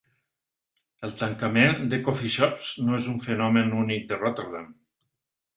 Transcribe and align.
El 1.07 1.13
tancament 1.19 1.85
de 1.93 2.01
"coffeeshops" 2.09 2.73
no 2.87 2.97
és 3.03 3.13
un 3.15 3.23
fenomen 3.29 3.73
únic 3.85 4.11
de 4.15 4.23
Rotterdam. 4.23 4.69